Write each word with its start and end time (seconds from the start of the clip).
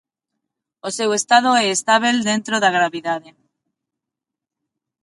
O 0.87 0.89
seu 0.97 1.09
estado 1.19 1.49
é 1.63 1.65
estábel 1.69 2.15
dentro 2.31 2.55
da 2.63 2.73
gravidade. 2.77 3.29